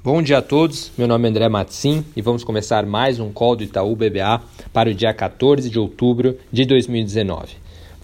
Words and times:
Bom 0.00 0.22
dia 0.22 0.38
a 0.38 0.42
todos, 0.42 0.92
meu 0.96 1.08
nome 1.08 1.26
é 1.26 1.30
André 1.30 1.48
Matsim 1.48 2.04
e 2.14 2.22
vamos 2.22 2.44
começar 2.44 2.86
mais 2.86 3.18
um 3.18 3.32
call 3.32 3.56
do 3.56 3.64
Itaú 3.64 3.96
BBA 3.96 4.40
para 4.72 4.88
o 4.88 4.94
dia 4.94 5.12
14 5.12 5.68
de 5.68 5.76
outubro 5.76 6.38
de 6.52 6.64
2019. 6.64 7.56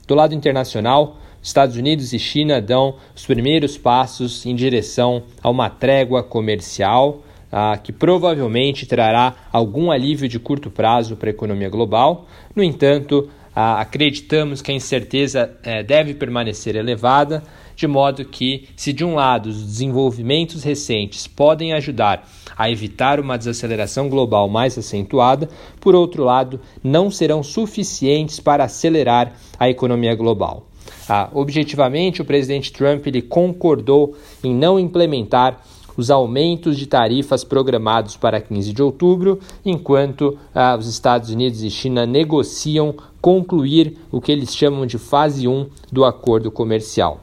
Do 0.04 0.16
lado 0.16 0.34
internacional, 0.34 1.16
Estados 1.40 1.76
Unidos 1.76 2.12
e 2.12 2.18
China 2.18 2.60
dão 2.60 2.96
os 3.14 3.24
primeiros 3.24 3.78
passos 3.78 4.44
em 4.44 4.56
direção 4.56 5.22
a 5.40 5.48
uma 5.48 5.70
trégua 5.70 6.20
comercial 6.24 7.22
ah, 7.52 7.78
que 7.80 7.92
provavelmente 7.92 8.86
trará 8.86 9.32
algum 9.52 9.92
alívio 9.92 10.28
de 10.28 10.40
curto 10.40 10.72
prazo 10.72 11.14
para 11.14 11.28
a 11.28 11.30
economia 11.30 11.68
global. 11.68 12.26
No 12.56 12.64
entanto, 12.64 13.30
acreditamos 13.54 14.60
que 14.60 14.72
a 14.72 14.74
incerteza 14.74 15.50
eh, 15.62 15.82
deve 15.82 16.14
permanecer 16.14 16.74
elevada 16.76 17.42
de 17.76 17.86
modo 17.86 18.24
que, 18.24 18.68
se 18.76 18.92
de 18.92 19.04
um 19.04 19.14
lado 19.14 19.48
os 19.48 19.62
desenvolvimentos 19.62 20.62
recentes 20.62 21.26
podem 21.26 21.72
ajudar 21.72 22.28
a 22.56 22.70
evitar 22.70 23.18
uma 23.18 23.36
desaceleração 23.36 24.08
global 24.08 24.48
mais 24.48 24.78
acentuada, 24.78 25.48
por 25.80 25.94
outro 25.94 26.22
lado, 26.22 26.60
não 26.82 27.10
serão 27.10 27.42
suficientes 27.42 28.38
para 28.38 28.64
acelerar 28.64 29.32
a 29.58 29.68
economia 29.68 30.14
global. 30.14 30.68
Ah, 31.08 31.28
objetivamente, 31.32 32.22
o 32.22 32.24
presidente 32.24 32.72
Trump 32.72 33.06
ele 33.06 33.22
concordou 33.22 34.16
em 34.42 34.54
não 34.54 34.78
implementar 34.78 35.60
os 35.96 36.10
aumentos 36.10 36.76
de 36.76 36.86
tarifas 36.86 37.44
programados 37.44 38.16
para 38.16 38.40
15 38.40 38.72
de 38.72 38.82
outubro, 38.82 39.38
enquanto 39.64 40.38
ah, 40.54 40.76
os 40.78 40.86
Estados 40.88 41.30
Unidos 41.30 41.62
e 41.62 41.70
China 41.70 42.06
negociam 42.06 42.94
concluir 43.20 43.96
o 44.10 44.20
que 44.20 44.30
eles 44.30 44.54
chamam 44.54 44.86
de 44.86 44.98
fase 44.98 45.48
1 45.48 45.66
do 45.90 46.04
acordo 46.04 46.50
comercial. 46.50 47.20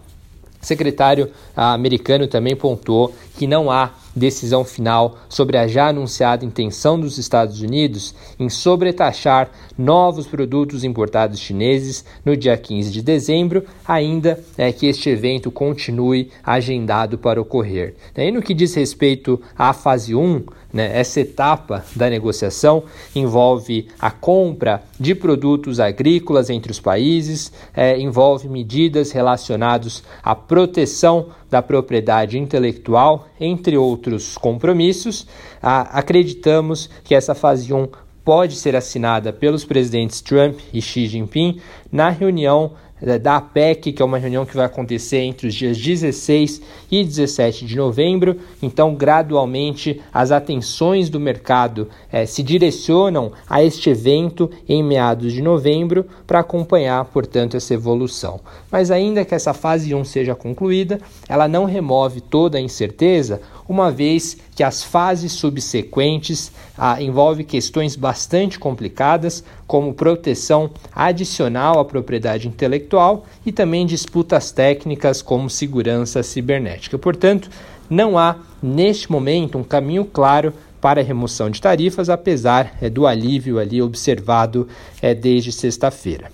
O 0.61 0.66
secretário 0.66 1.30
ah, 1.55 1.73
americano 1.73 2.27
também 2.27 2.55
pontuou 2.55 3.13
que 3.38 3.47
não 3.47 3.71
há 3.71 3.91
decisão 4.16 4.64
final 4.64 5.18
sobre 5.30 5.58
a 5.58 5.68
já 5.68 5.88
anunciada 5.88 6.46
intenção 6.46 7.00
dos 7.00 7.18
Estados 7.18 7.62
Unidos 7.62 8.14
em 8.40 8.50
sobretaxar 8.50 9.50
novos 9.78 10.28
produtos 10.28 10.84
importados 10.84 11.40
chineses 11.40 12.03
no 12.26 12.36
dia 12.36 12.58
15 12.58 12.92
de 12.92 13.02
dezembro, 13.02 13.64
ainda 13.88 14.40
é 14.58 14.72
que 14.72 14.88
este 14.88 15.09
evento 15.09 15.52
continue 15.52 16.30
agendado 16.44 17.18
para 17.18 17.42
ocorrer. 17.42 17.95
E 18.16 18.31
no 18.31 18.42
que 18.42 18.53
diz 18.53 18.73
respeito 18.76 19.42
à 19.58 19.73
fase 19.73 20.14
1, 20.14 20.44
né, 20.73 20.98
essa 20.98 21.20
etapa 21.20 21.84
da 21.96 22.09
negociação 22.09 22.84
envolve 23.16 23.88
a 24.00 24.09
compra 24.09 24.84
de 25.00 25.14
produtos 25.14 25.80
agrícolas 25.80 26.50
entre 26.50 26.72
os 26.72 26.80
países, 26.80 27.52
é, 27.75 28.00
envolve 28.00 28.48
medidas 28.48 29.12
relacionadas 29.12 30.03
à 30.23 30.34
proteção 30.34 31.28
da 31.52 31.61
propriedade 31.61 32.39
intelectual, 32.39 33.27
entre 33.38 33.77
outros 33.77 34.38
compromissos. 34.38 35.27
Acreditamos 35.61 36.89
que 37.03 37.13
essa 37.13 37.35
fase 37.35 37.73
1 37.73 37.89
pode 38.23 38.55
ser 38.55 38.75
assinada 38.75 39.33
pelos 39.33 39.66
presidentes 39.66 40.22
Trump 40.22 40.59
e 40.73 40.81
Xi 40.81 41.08
Jinping 41.08 41.59
na 41.91 42.09
reunião 42.09 42.73
é, 43.02 43.17
da 43.17 43.38
APEC, 43.38 43.91
que 43.94 44.02
é 44.02 44.05
uma 44.05 44.17
reunião 44.17 44.45
que 44.45 44.55
vai 44.55 44.66
acontecer 44.66 45.22
entre 45.22 45.47
os 45.47 45.55
dias 45.55 45.78
16 45.78 46.61
e 46.91 47.03
17 47.03 47.66
de 47.66 47.75
novembro. 47.75 48.38
Então, 48.61 48.94
gradualmente, 48.94 50.00
as 50.13 50.31
atenções 50.31 51.09
do 51.09 51.19
mercado 51.19 51.89
é, 52.11 52.25
se 52.25 52.44
direcionam 52.44 53.31
a 53.50 53.63
este 53.63 53.89
evento 53.89 54.50
em 54.69 54.83
meados 54.83 55.33
de 55.33 55.41
novembro 55.41 56.06
para 56.28 56.39
acompanhar, 56.39 57.03
portanto, 57.06 57.58
essa 57.58 57.73
evolução. 57.73 58.39
Mas, 58.69 58.91
ainda 58.91 59.25
que 59.25 59.33
essa 59.33 59.53
fase 59.53 59.95
1 59.95 60.06
seja 60.06 60.35
concluída, 60.35 61.00
ela 61.28 61.47
não 61.47 61.66
remove 61.66 62.22
toda 62.22 62.59
a 62.59 62.61
incerteza 62.61 63.41
uma 63.67 63.92
vez 63.92 64.38
que 64.56 64.64
as 64.64 64.84
fases 64.84 65.31
subsequentes 65.31 66.52
ah, 66.78 67.02
envolvem 67.02 67.45
questões 67.45 67.95
bastante 67.95 68.59
complicadas, 68.59 69.44
como 69.68 69.94
proteção 69.94 70.72
adicional 70.94 71.80
à 71.80 71.86
propriedade 71.86 72.47
intelectual 72.47 73.25
e 73.46 73.52
também 73.52 73.85
disputas 73.85 74.52
técnicas 74.52 75.22
como 75.22 75.50
segurança 75.50 76.22
cibernética. 76.24 76.97
Portanto, 76.97 77.50
não 77.90 78.18
há, 78.18 78.38
neste 78.62 79.12
momento, 79.12 79.58
um 79.58 79.64
caminho 79.64 80.06
claro 80.06 80.53
para 80.81 81.00
a 81.00 81.03
remoção 81.03 81.50
de 81.50 81.62
tarifas, 81.62 82.09
apesar 82.09 82.75
é, 82.81 82.90
do 82.90 83.06
alívio 83.06 83.59
ali 83.59 83.81
observado 83.81 84.68
é, 85.02 85.14
desde 85.14 85.52
sexta-feira. 85.52 86.31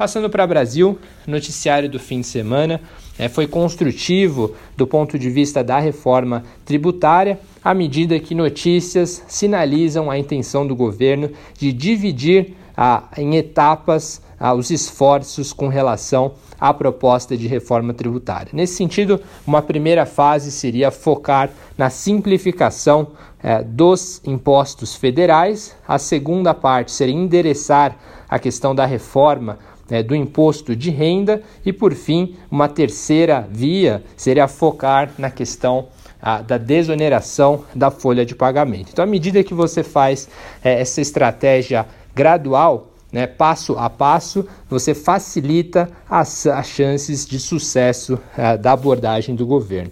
Passando 0.00 0.30
para 0.30 0.46
Brasil, 0.46 0.98
noticiário 1.26 1.86
do 1.86 1.98
fim 1.98 2.22
de 2.22 2.26
semana 2.26 2.80
é, 3.18 3.28
foi 3.28 3.46
construtivo 3.46 4.54
do 4.74 4.86
ponto 4.86 5.18
de 5.18 5.28
vista 5.28 5.62
da 5.62 5.78
reforma 5.78 6.42
tributária, 6.64 7.38
à 7.62 7.74
medida 7.74 8.18
que 8.18 8.34
notícias 8.34 9.22
sinalizam 9.28 10.10
a 10.10 10.18
intenção 10.18 10.66
do 10.66 10.74
governo 10.74 11.28
de 11.58 11.70
dividir 11.70 12.54
ah, 12.74 13.08
em 13.18 13.36
etapas 13.36 14.22
ah, 14.38 14.54
os 14.54 14.70
esforços 14.70 15.52
com 15.52 15.68
relação 15.68 16.32
à 16.58 16.72
proposta 16.72 17.36
de 17.36 17.46
reforma 17.46 17.92
tributária. 17.92 18.48
Nesse 18.54 18.76
sentido, 18.76 19.20
uma 19.46 19.60
primeira 19.60 20.06
fase 20.06 20.50
seria 20.50 20.90
focar 20.90 21.50
na 21.76 21.90
simplificação 21.90 23.08
eh, 23.42 23.62
dos 23.62 24.22
impostos 24.24 24.94
federais, 24.94 25.76
a 25.86 25.98
segunda 25.98 26.54
parte 26.54 26.90
seria 26.90 27.14
endereçar 27.14 27.96
a 28.28 28.38
questão 28.38 28.74
da 28.74 28.86
reforma 28.86 29.58
né, 29.90 30.02
do 30.02 30.14
imposto 30.14 30.74
de 30.76 30.90
renda 30.90 31.42
e, 31.66 31.72
por 31.72 31.92
fim, 31.92 32.36
uma 32.50 32.68
terceira 32.68 33.46
via 33.50 34.02
seria 34.16 34.46
focar 34.46 35.10
na 35.18 35.30
questão 35.30 35.88
a, 36.22 36.40
da 36.40 36.56
desoneração 36.56 37.64
da 37.74 37.90
folha 37.90 38.24
de 38.24 38.34
pagamento. 38.34 38.90
Então, 38.92 39.02
à 39.02 39.06
medida 39.06 39.42
que 39.42 39.54
você 39.54 39.82
faz 39.82 40.28
é, 40.62 40.80
essa 40.80 41.00
estratégia 41.00 41.86
gradual, 42.14 42.88
né, 43.12 43.26
passo 43.26 43.76
a 43.76 43.90
passo, 43.90 44.46
você 44.68 44.94
facilita 44.94 45.90
as, 46.08 46.46
as 46.46 46.68
chances 46.68 47.26
de 47.26 47.40
sucesso 47.40 48.18
é, 48.36 48.56
da 48.56 48.72
abordagem 48.72 49.34
do 49.34 49.46
governo. 49.46 49.90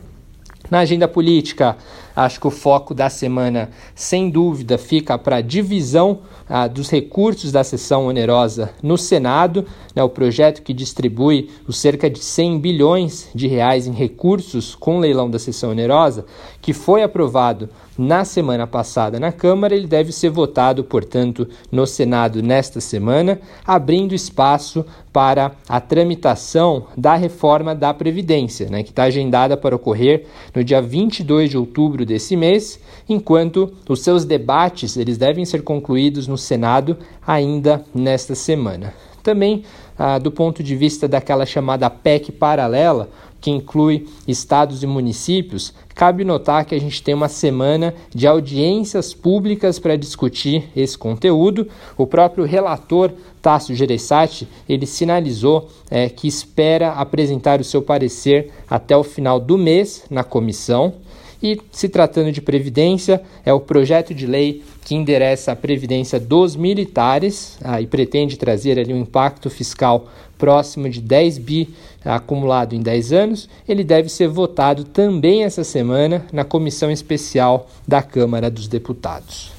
Na 0.70 0.80
agenda 0.80 1.08
política, 1.08 1.76
acho 2.24 2.40
que 2.40 2.48
o 2.48 2.50
foco 2.50 2.94
da 2.94 3.08
semana, 3.08 3.70
sem 3.94 4.28
dúvida, 4.28 4.76
fica 4.76 5.16
para 5.16 5.36
a 5.36 5.40
divisão 5.40 6.20
ah, 6.48 6.66
dos 6.66 6.90
recursos 6.90 7.52
da 7.52 7.62
sessão 7.62 8.06
onerosa 8.06 8.70
no 8.82 8.98
Senado, 8.98 9.64
né, 9.94 10.02
o 10.02 10.08
projeto 10.08 10.62
que 10.62 10.72
distribui 10.72 11.48
os 11.66 11.78
cerca 11.78 12.10
de 12.10 12.18
100 12.18 12.58
bilhões 12.58 13.28
de 13.34 13.46
reais 13.46 13.86
em 13.86 13.92
recursos 13.92 14.74
com 14.74 14.98
leilão 14.98 15.30
da 15.30 15.38
sessão 15.38 15.70
onerosa, 15.70 16.24
que 16.60 16.72
foi 16.72 17.02
aprovado 17.04 17.68
na 17.96 18.24
semana 18.24 18.66
passada 18.66 19.18
na 19.18 19.32
Câmara, 19.32 19.74
ele 19.74 19.88
deve 19.88 20.12
ser 20.12 20.30
votado, 20.30 20.84
portanto, 20.84 21.48
no 21.70 21.84
Senado 21.84 22.40
nesta 22.40 22.80
semana, 22.80 23.40
abrindo 23.66 24.14
espaço 24.14 24.84
para 25.12 25.52
a 25.68 25.80
tramitação 25.80 26.86
da 26.96 27.16
reforma 27.16 27.74
da 27.74 27.92
Previdência, 27.92 28.68
né, 28.68 28.84
que 28.84 28.90
está 28.90 29.04
agendada 29.04 29.56
para 29.56 29.74
ocorrer 29.74 30.26
no 30.54 30.62
dia 30.62 30.80
22 30.80 31.50
de 31.50 31.58
outubro 31.58 32.06
desse 32.08 32.36
mês, 32.36 32.80
enquanto 33.08 33.72
os 33.88 34.00
seus 34.00 34.24
debates 34.24 34.96
eles 34.96 35.16
devem 35.16 35.44
ser 35.44 35.62
concluídos 35.62 36.26
no 36.26 36.36
Senado 36.36 36.96
ainda 37.24 37.84
nesta 37.94 38.34
semana. 38.34 38.92
Também, 39.22 39.62
ah, 39.98 40.18
do 40.18 40.32
ponto 40.32 40.62
de 40.62 40.74
vista 40.74 41.06
daquela 41.06 41.44
chamada 41.44 41.90
PEC 41.90 42.32
paralela, 42.32 43.08
que 43.40 43.50
inclui 43.50 44.06
estados 44.26 44.82
e 44.82 44.86
municípios, 44.86 45.72
cabe 45.94 46.24
notar 46.24 46.64
que 46.64 46.74
a 46.74 46.80
gente 46.80 47.02
tem 47.02 47.14
uma 47.14 47.28
semana 47.28 47.94
de 48.12 48.26
audiências 48.26 49.14
públicas 49.14 49.78
para 49.78 49.96
discutir 49.96 50.68
esse 50.74 50.98
conteúdo. 50.98 51.68
O 51.96 52.06
próprio 52.06 52.44
relator 52.44 53.12
Tássio 53.40 53.76
Gereissati, 53.76 54.48
ele 54.68 54.86
sinalizou 54.86 55.68
é, 55.90 56.08
que 56.08 56.26
espera 56.26 56.92
apresentar 56.92 57.60
o 57.60 57.64
seu 57.64 57.80
parecer 57.80 58.50
até 58.68 58.96
o 58.96 59.04
final 59.04 59.38
do 59.38 59.56
mês 59.56 60.04
na 60.10 60.24
comissão. 60.24 60.94
E 61.42 61.60
se 61.70 61.88
tratando 61.88 62.32
de 62.32 62.40
previdência, 62.40 63.22
é 63.44 63.52
o 63.52 63.60
projeto 63.60 64.12
de 64.12 64.26
lei 64.26 64.62
que 64.84 64.94
endereça 64.94 65.52
a 65.52 65.56
previdência 65.56 66.18
dos 66.18 66.56
militares 66.56 67.56
ah, 67.62 67.80
e 67.80 67.86
pretende 67.86 68.36
trazer 68.36 68.78
ali 68.78 68.92
um 68.92 69.00
impacto 69.00 69.48
fiscal 69.48 70.08
próximo 70.36 70.88
de 70.88 71.00
10 71.00 71.38
bi 71.38 71.68
acumulado 72.04 72.74
em 72.74 72.80
10 72.80 73.12
anos. 73.12 73.48
Ele 73.68 73.84
deve 73.84 74.08
ser 74.08 74.28
votado 74.28 74.84
também 74.84 75.44
essa 75.44 75.62
semana 75.62 76.26
na 76.32 76.44
comissão 76.44 76.90
especial 76.90 77.68
da 77.86 78.02
Câmara 78.02 78.50
dos 78.50 78.66
Deputados. 78.66 79.52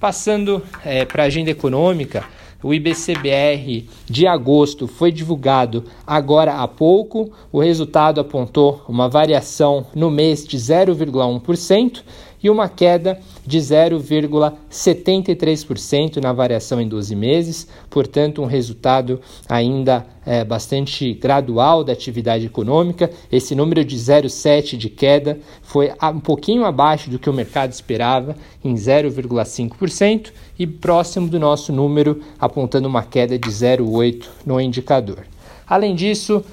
Passando 0.00 0.62
é, 0.84 1.04
para 1.04 1.24
a 1.24 1.26
agenda 1.26 1.50
econômica, 1.50 2.24
o 2.62 2.74
IBCBR 2.74 3.86
de 4.06 4.26
agosto 4.26 4.86
foi 4.86 5.10
divulgado 5.10 5.84
agora 6.06 6.54
há 6.54 6.68
pouco. 6.68 7.32
O 7.50 7.60
resultado 7.60 8.20
apontou 8.20 8.82
uma 8.88 9.08
variação 9.08 9.86
no 9.94 10.10
mês 10.10 10.46
de 10.46 10.56
0,1%. 10.56 12.02
E 12.42 12.50
uma 12.50 12.68
queda 12.68 13.20
de 13.46 13.58
0,73% 13.58 16.16
na 16.16 16.32
variação 16.32 16.80
em 16.80 16.88
12 16.88 17.14
meses, 17.14 17.68
portanto, 17.88 18.42
um 18.42 18.46
resultado 18.46 19.20
ainda 19.48 20.04
é, 20.24 20.44
bastante 20.44 21.14
gradual 21.14 21.82
da 21.84 21.92
atividade 21.92 22.46
econômica. 22.46 23.10
Esse 23.30 23.54
número 23.54 23.84
de 23.84 23.96
0,7% 23.96 24.76
de 24.76 24.88
queda 24.88 25.38
foi 25.62 25.92
um 26.02 26.20
pouquinho 26.20 26.64
abaixo 26.64 27.10
do 27.10 27.18
que 27.18 27.28
o 27.28 27.32
mercado 27.32 27.72
esperava, 27.72 28.36
em 28.64 28.74
0,5%, 28.74 30.32
e 30.58 30.66
próximo 30.66 31.28
do 31.28 31.38
nosso 31.38 31.72
número, 31.72 32.20
apontando 32.38 32.86
uma 32.86 33.02
queda 33.02 33.38
de 33.38 33.48
0,8% 33.48 34.26
no 34.44 34.60
indicador. 34.60 35.24
Além 35.70 35.94
disso, 35.94 36.44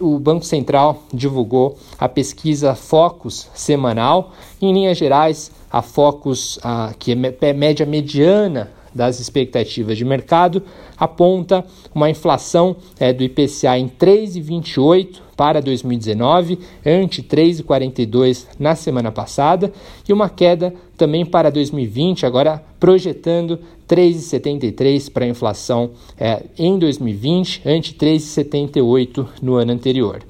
o 0.00 0.18
Banco 0.18 0.44
Central 0.44 1.04
divulgou 1.14 1.78
a 1.96 2.08
pesquisa 2.08 2.74
Focus 2.74 3.48
semanal. 3.54 4.32
Em 4.60 4.72
linhas 4.72 4.98
gerais, 4.98 5.52
a 5.70 5.80
Focus, 5.80 6.58
que 6.98 7.12
é 7.12 7.52
média 7.52 7.86
mediana 7.86 8.72
das 8.94 9.20
expectativas 9.20 9.96
de 9.96 10.04
mercado, 10.04 10.62
aponta 10.96 11.64
uma 11.94 12.10
inflação 12.10 12.76
é, 12.98 13.12
do 13.12 13.22
IPCA 13.22 13.78
em 13.78 13.88
3,28 13.88 15.20
para 15.36 15.62
2019, 15.62 16.58
ante 16.84 17.22
3,42 17.22 18.46
na 18.58 18.74
semana 18.74 19.12
passada, 19.12 19.72
e 20.08 20.12
uma 20.12 20.28
queda 20.28 20.74
também 20.96 21.24
para 21.24 21.50
2020, 21.50 22.26
agora 22.26 22.60
projetando 22.80 23.60
3,73 23.88 25.10
para 25.12 25.24
a 25.24 25.28
inflação 25.28 25.90
é, 26.18 26.42
em 26.58 26.76
2020, 26.78 27.62
ante 27.64 27.94
3,78 27.94 29.26
no 29.40 29.54
ano 29.54 29.72
anterior. 29.72 30.20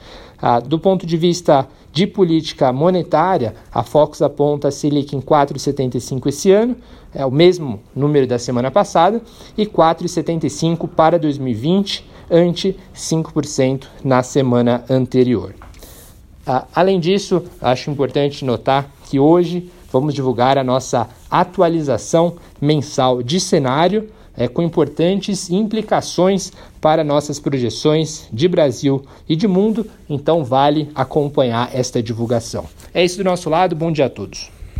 Ah, 0.40 0.61
do 0.61 0.79
ponto 0.79 1.05
de 1.05 1.17
vista 1.17 1.67
de 1.93 2.06
política 2.06 2.73
monetária, 2.73 3.55
a 3.73 3.82
Fox 3.82 4.23
aponta 4.23 4.69
a 4.69 4.70
Selic 4.70 5.17
em 5.17 5.20
4,75 5.20 6.29
esse 6.29 6.50
ano, 6.52 6.76
é 7.12 7.26
o 7.26 7.31
mesmo 7.31 7.81
número 7.94 8.26
da 8.26 8.38
semana 8.38 8.70
passada, 8.70 9.20
e 9.56 9.67
4,75 9.67 10.88
para 10.88 11.19
2020, 11.19 12.05
ante 12.31 12.76
5% 12.94 13.87
na 14.05 14.23
semana 14.23 14.85
anterior. 14.88 15.55
Ah, 16.46 16.67
além 16.75 17.00
disso, 17.00 17.43
acho 17.61 17.90
importante 17.90 18.44
notar 18.44 18.90
que 19.06 19.19
hoje 19.19 19.70
vamos 19.90 20.14
divulgar 20.14 20.56
a 20.56 20.64
nossa 20.64 21.08
atualização 21.31 22.37
mensal 22.61 23.23
de 23.23 23.40
cenário 23.40 24.08
é, 24.38 24.46
com 24.46 24.62
importantes 24.62 25.50
implicações 25.50 26.52
para 26.81 27.02
nossas 27.02 27.40
projeções 27.40 28.29
de 28.32 28.46
Brasil 28.46 29.05
e 29.29 29.35
de 29.35 29.49
mundo, 29.49 29.85
então 30.08 30.44
vale 30.44 30.88
acompanhar 30.94 31.75
esta 31.75 32.00
divulgação. 32.00 32.64
É 32.94 33.05
isso 33.05 33.19
do 33.19 33.25
nosso 33.25 33.50
lado, 33.50 33.75
bom 33.75 33.90
dia 33.90 34.06
a 34.06 34.11
todos. 34.11 34.57